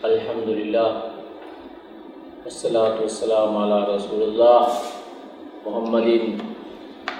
[0.00, 0.90] الحمد لله
[2.44, 4.62] والصلاة والسلام على رسول الله
[5.66, 6.08] محمد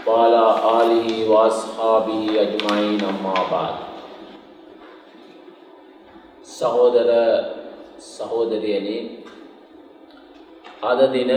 [0.07, 0.43] وعلى
[0.81, 3.77] آله وأصحابه أجمعين أما بعد
[6.47, 7.11] සහෝදර
[8.11, 8.99] සහෝදරියනි
[10.83, 11.33] අද දින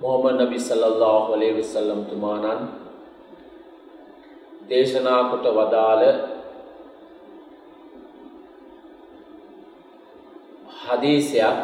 [0.00, 2.62] මොහමඩ් නබි සල්ලල්ලාහු අලයිහි වසල්ලම් තුමාණන්
[4.70, 6.04] දේශනා කොට වදාළ
[10.91, 11.57] හදීසයක්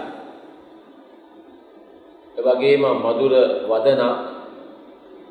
[2.38, 3.34] එවගේම මధుර
[3.66, 4.16] වදනක්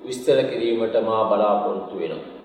[0.03, 2.37] විස්තර කිරීමට මා බලාපොරොත්තු වෙනවා.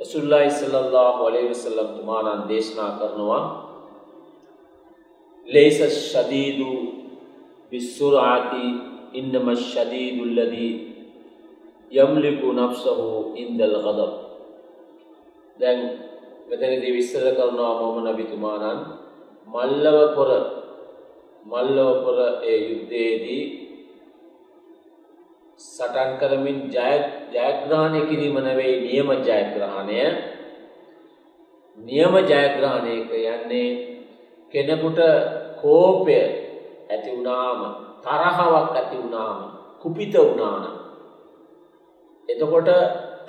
[0.00, 3.42] රසූල්ලාහි සල්ලල්ලාහු අලයිහි වසල්ලම් තුමාණන් දේශනා කරනවා
[5.48, 6.70] ලේස ශදීදු
[7.72, 8.64] බිස්සුරාති
[9.12, 10.72] ඉන්නම ශදීදු ලදී
[11.92, 14.12] යම්ලිකු නෆ්සහු ඉන්දල් ගදබ්
[15.58, 15.80] දැන්
[16.48, 18.80] මෙතනදී විස්තර කරනවා මොහොම නබි තුමාණන්
[19.46, 20.30] පොර
[21.46, 23.44] මල්ලව පොර ඒ යුද්ධයේදී
[25.60, 26.92] සටන් කරමින් ජය
[27.32, 29.98] ජයග්‍රහණය කිරීම නෙවෙයි නියම ජයග්‍රහණය
[31.78, 33.68] නියම ජයග්‍රහණය කියන්නේ
[34.54, 35.00] කෙනෙකුට
[35.56, 36.14] කෝපය
[36.88, 37.60] ඇති වුණාම
[38.02, 39.38] තරහවක් ඇති වුණාම
[39.80, 40.82] කුපිත වුණානම්
[42.28, 42.70] එතකොට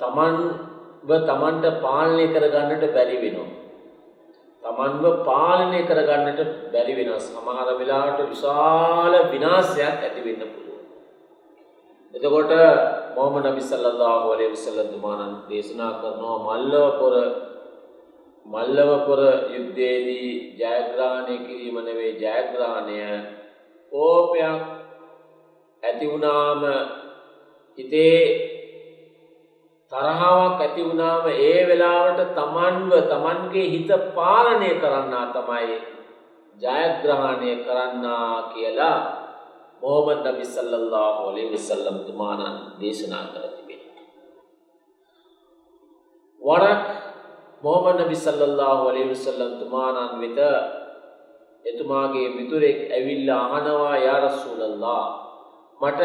[0.00, 3.63] තමන්ව තමන්ට පාලනය කරගන්නට බැරි වෙනවා.
[4.74, 6.40] තමන්ව පාලනය කරගන්නට
[6.72, 7.20] බැරි වෙනවා.
[7.20, 10.82] සමහර වෙලාවට විශාල විනාශයක් ඇති වෙන්න පුළුවන්.
[12.14, 12.52] එතකොට
[13.16, 17.14] මොහමඩ් නබි සල්ලල්ලාහු අලයිහි වසල්ලම් තුමාණන් දේශනා කරනවා මල්ලව පොර
[18.46, 22.98] මල්ලව පොර යුද්ධයේදී ජයග්‍රහණය කිරීම නෙවෙයි ජයග්‍රහණය
[23.92, 24.60] කෝපයක්
[25.82, 26.62] ඇති වුණාම
[27.78, 28.53] හිතේ
[29.94, 35.76] තරහාවක් ඇති වුණාම ඒ වෙලාවට තමන්ව තමන්ගේ හිත පාලනය කරන්නා තමයි
[36.56, 38.98] ජයග්‍රහණය කරන්නා කියලා
[39.80, 44.04] මොහමඩ් නබි සල්ලල්ලාහු අලයිහි වසල්ලම් තුමාණන් දේශනා කර තිබෙනවා.
[46.40, 46.84] වරක්
[47.62, 50.38] මොහමඩ් නබි සල්ලල්ලාහු අලයිහි වසල්ලම් තුමාණන් වෙත
[51.64, 55.04] එතුමාගේ මිතුරෙක් ඇවිල්ලා අහනවා යා රසූලල්ලාහ්
[55.80, 56.00] මට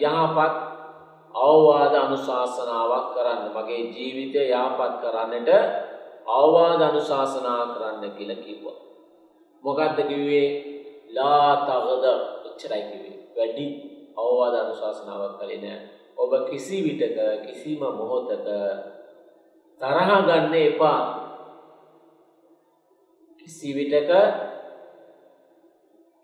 [0.00, 0.75] යහපත්
[1.38, 5.50] අවවාද අනුශාසනාවක් කරන්න මගේ ජීවිතය යාපත් කරන්නට
[6.28, 8.78] අවවාද අනුශාසනා කරන්න කියලා කිව්වා.
[9.64, 10.48] මොකක්ද කිව්වේ
[11.10, 12.04] ලා තගද
[12.46, 13.16] එච්චරයි කිව්වේ.
[13.36, 13.66] වැඩි
[14.16, 15.80] අවවාද අනුශාසනාවක් කළේ නෑ.
[16.16, 18.30] ඔබ කිසි විටක කිසිම මොහොතක
[19.80, 21.00] තරහ ගන්න එපා.
[23.38, 24.10] කිසි විටක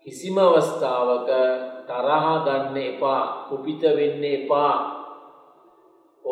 [0.05, 1.29] කිසිම අවස්ථාවක
[1.87, 4.92] තරහ ගන්න එපා කුපිත වෙන්න එපා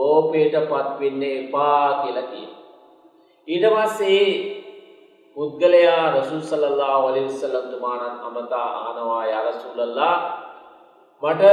[0.02, 2.50] කෝපයට පත් වෙන්න එපා කියලා කියන.
[3.48, 4.26] ඊට පස්සේ
[5.38, 10.18] පුද්ගලයා රසූල් සල්ලල්ලාහු අලයිහි වසල්ලම් තුමාණන් අමතා අහනවා යා රසූලල්ලාහ
[11.24, 11.44] මට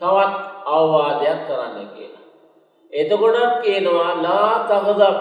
[0.00, 0.34] තවත්
[0.66, 2.24] අවවාදයක් කරන්න කියලා.
[2.92, 5.16] එතකොටත් කියනවා ලා තගදබ්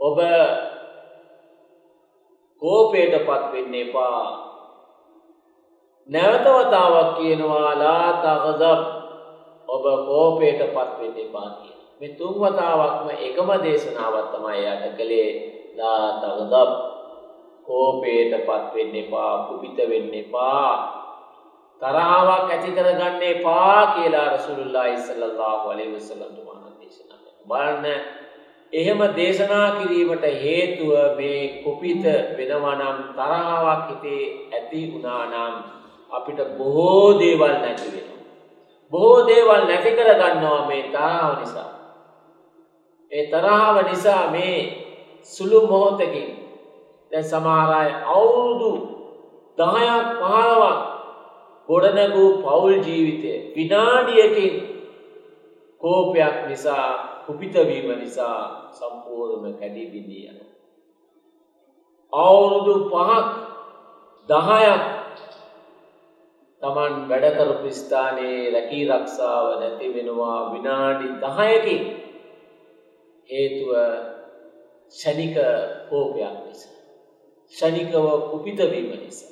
[0.00, 0.18] ඔබ
[2.62, 4.26] කෝපයට පත් වෙන්න එපා.
[6.08, 8.95] නැවත වතාවක් කියනවා ලා තගදබ්
[9.76, 11.78] ඔබ කෝපයට පත් වෙන්න එපා කියන.
[12.00, 15.30] මේ තුන් වතාවක්ම එකම දේශනාවක් තමයි යට කළේ
[15.78, 16.70] ලා තගදබ්
[17.66, 20.70] කෝපයට පත් වෙන්න එපා, කුපිත වෙන්න එපා.
[21.80, 27.44] තරහාවක් ඇති කරගන්න එපා කියලා රසූලුල්ලාහි සල්ලල්ලාහු අලයිහි වසල්ලම් තුමාණන් දේශනා කළා.
[27.48, 27.86] බලන්න
[28.72, 32.04] එහෙම දේශනා කිරීමට හේතුව මේ කුපිත
[32.38, 34.22] වෙනවා නම් තරහාවක් හිතේ
[34.52, 35.54] ඇති වුණා නම්
[36.10, 38.15] අපිට බොහෝ දේවල් නැති වෙනවා.
[38.92, 41.70] බොහෝ දේවල් නැති කර ගන්නවා මේ තරහව නිසා.
[43.10, 44.58] ඒ තරහව නිසා මේ
[45.24, 46.28] සුළු මොහොතකින්
[47.10, 48.70] දැන් සමහර අය අවුරුදු
[49.58, 49.88] 10ක්
[50.20, 50.64] 15ක්
[51.68, 54.54] ගොඩනැගූ පෞල් ජීවිතය විනාඩියකින්
[55.80, 56.86] කෝපයක් නිසා
[57.26, 60.52] කුපිත වීම නිසා සම්පූර්ණයෙන්ම කැඩී බිඳී යනවා.
[62.12, 63.24] අවුරුදු 5ක්
[64.28, 64.82] 10ක්
[66.66, 71.82] Taman වැඩ කරපු ස්ථානයේ රැකී රක්ෂාව නැති වෙනවා විනාඩි 10කින්
[73.30, 73.70] හේතුව
[74.92, 75.36] ෂණික
[75.90, 76.74] කෝපයක් නිසා.
[77.52, 79.30] ෂණිකව කුපිත වීම නිසා.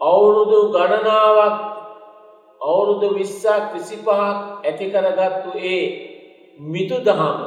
[0.00, 1.56] අවුරුදු ගණනාවක්
[2.60, 4.10] අවුරුදු 20ක් 25ක්
[4.64, 5.82] ඇති කරගත්තු ඒ
[6.66, 7.40] මිතු දහම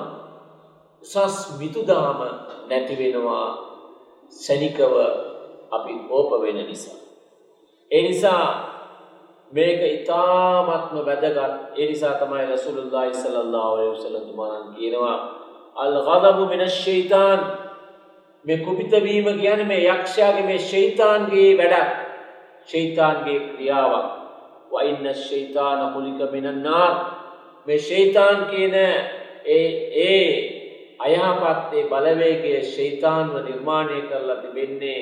[1.01, 2.19] උසස් මිතු දහම
[2.68, 3.48] නැති වෙනවා
[4.39, 4.92] ශනිකව
[5.71, 7.11] අපි කෝප වෙන නිසා.
[7.92, 8.46] ඒ නිසා
[9.52, 11.40] මේක ඉතාමත්ම වැදගත්.
[11.76, 15.18] ඒ නිසා තමයි රසුළුල්ලාහි සල්ලල්ලාහු අලයිහි වසල්ලම් තුමාණන් කියනවා
[15.76, 17.40] අල් ගදබු මිනස් ෂයිතාන්
[18.46, 21.90] මේ කුපිත වීම කියන්නේ මේ යක්ෂයාගේ මේ ෂයිතාන්ගේ වැඩක්.
[22.66, 24.08] ෂයිතාන්ගේ ක්‍රියාවක්.
[24.72, 26.96] වයින්න ෂයිතාන හුලික මිනන් නාර්
[27.66, 29.66] මේ ෂයිතාන් කියන ඒ
[30.02, 30.26] ඒ
[31.00, 35.02] අයහපත් ඒ බලවේගයේ ෂයිතාන්ව නිර්මාණය කරලා තිබෙන්නේ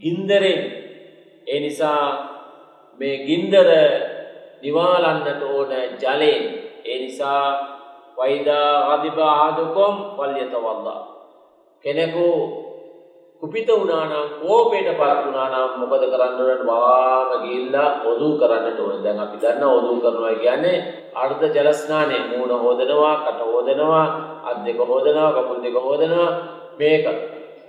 [0.00, 0.75] ගින්දරෙන්.
[1.46, 2.04] ඒ නිසා
[3.00, 3.70] මේ ගින්දර
[4.62, 6.44] නිවාලන්නට ඕන ජලයෙන්.
[6.84, 7.44] ඒ නිසා
[8.18, 11.00] වයිදා අධිබ ආදුකොම් පල්්‍යතවල්ලා
[11.84, 12.26] කෙනෙකු
[13.40, 19.02] කුපිත වුණානම් කෝපයට පත් වුණානම් මොකද කරන්නට වාම ගිල්ලා ඔදූ කරන්නට ඕන.
[19.04, 20.78] දැන් අපි දන්න ඔදූ කරනවා කියන්නේ
[21.14, 24.06] අර්ධ ජලස්නානය මූුණ හෝදනවා කට හෝදනවා
[24.44, 26.30] අත් දෙක හෝදනවා කකුල් දෙක හෝදනවා.
[26.78, 27.06] මේක.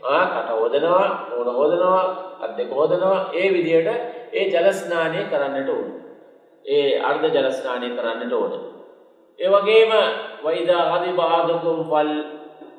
[0.03, 2.03] කට හෝදනවා මූුණ හෝදනවා
[2.41, 3.89] අත් දෙක හෝදනවා ඒ විදියට
[4.33, 5.87] ඒ ජලස්නානය කරන්නට ඕන
[6.65, 8.57] ඒ අර්ධ ජලස්නානය කරන්නට ඕන
[9.39, 9.93] ඒ වගේම
[10.43, 12.11] වයිදා හදි බාධකුම් ෆල්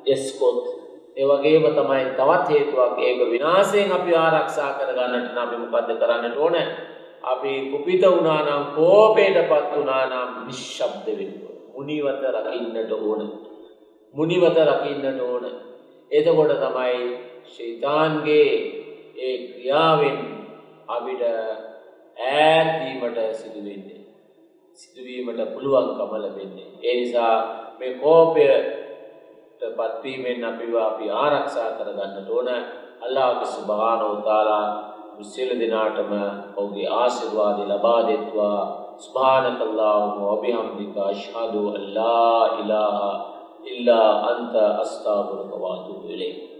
[0.07, 0.79] එස්කොත්
[1.15, 6.55] ඒ වගේම තමයි තවත් හේතුවක් ඒක විනාශයෙන් අපි ආරක්ෂා කරගන්නට නම් අපි මොකද්ද කරන්නට ඕන?
[7.23, 11.57] අපි කුපිත වුණා නම් කෝපයටපත් වුණා නම් නිශ්ශබ්ද වෙන්න ඕන.
[11.75, 13.21] මුනිවත රකින්නට ඕන.
[14.13, 15.43] මුනිවත රකින්නට ඕන.
[16.11, 16.99] එතකොට තමයි
[17.45, 18.51] ෂයිතාන්ගේ
[19.19, 20.17] ඒ ක්‍රියාවෙන්
[20.87, 24.01] අපිට ඈත් වීමට සිදු වෙන්නේ.
[24.77, 26.67] සිදුවීමට පුළුවන්කම ලැබෙන්නේ.
[26.83, 27.35] ඒ නිසා
[27.79, 28.45] මේ කෝපය
[29.69, 32.49] පත්වීමෙන් අපිව අපි ආරක්ෂා කරගන්නට ඕන
[32.99, 34.65] අල්ලාහ් සුබ්හානහු තාලා
[35.17, 36.11] මුස්ලිම් දිනාටම
[36.55, 38.59] ඔහුගේ ආශිර්වාද ලබා දෙත්වා
[38.97, 43.15] සුබ්හානක අල්ලාහුම වබිහම්දික අෂ්හදු අල්ලා ඉලාහා
[43.67, 46.58] إلا أنت أستغفرك وأتوب إليك.